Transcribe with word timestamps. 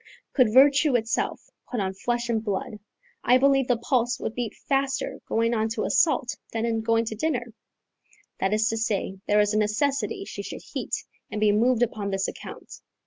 Could 0.33 0.51
virtue 0.51 0.95
itself 0.95 1.47
put 1.69 1.79
on 1.79 1.93
flesh 1.93 2.27
and 2.27 2.43
blood, 2.43 2.79
I 3.23 3.37
believe 3.37 3.67
the 3.67 3.77
pulse 3.77 4.19
would 4.19 4.33
beat 4.33 4.55
faster 4.67 5.19
going 5.27 5.53
on 5.53 5.69
to 5.75 5.83
assault 5.83 6.35
than 6.51 6.65
in 6.65 6.81
going 6.81 7.05
to 7.05 7.15
dinner: 7.15 7.53
that 8.39 8.51
is 8.51 8.67
to 8.69 8.77
say, 8.77 9.19
there 9.27 9.39
is 9.41 9.53
a 9.53 9.59
necessity 9.59 10.25
she 10.25 10.41
should 10.41 10.63
heat 10.63 11.05
and 11.29 11.39
be 11.39 11.51
moved 11.51 11.83
upon 11.83 12.09
this 12.09 12.27
account. 12.27 12.81